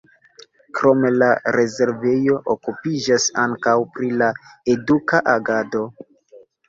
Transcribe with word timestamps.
Krome 0.77 1.09
la 1.23 1.27
rezervejo 1.55 2.39
okupiĝas 2.53 3.29
ankaŭ 3.43 3.77
pri 3.99 4.09
la 4.23 4.31
eduka 4.77 5.21
agado. 5.35 5.85